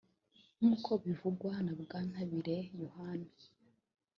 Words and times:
nk’uko 0.57 0.91
bivugwa 1.03 1.53
na 1.65 1.73
Bwantabire 1.79 2.57
Yohani 2.81 3.29